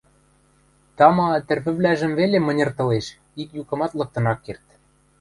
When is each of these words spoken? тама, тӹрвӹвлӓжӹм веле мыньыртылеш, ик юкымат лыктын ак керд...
тама, 0.97 1.27
тӹрвӹвлӓжӹм 1.47 2.11
веле 2.19 2.37
мыньыртылеш, 2.41 3.07
ик 3.41 3.49
юкымат 3.61 3.91
лыктын 3.99 4.25
ак 4.33 4.39
керд... 4.45 4.65